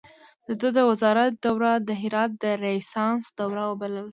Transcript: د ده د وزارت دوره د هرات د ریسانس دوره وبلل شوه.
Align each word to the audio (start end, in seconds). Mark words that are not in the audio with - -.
د 0.47 0.49
ده 0.61 0.69
د 0.77 0.79
وزارت 0.89 1.31
دوره 1.45 1.73
د 1.87 1.89
هرات 2.01 2.31
د 2.43 2.45
ریسانس 2.63 3.23
دوره 3.39 3.63
وبلل 3.69 4.05
شوه. 4.09 4.09